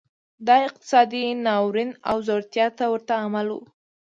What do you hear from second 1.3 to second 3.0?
ناورین او ځوړتیا ته